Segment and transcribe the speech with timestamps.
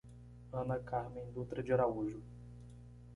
[0.59, 2.19] Ana Carmem Dutra de Araújo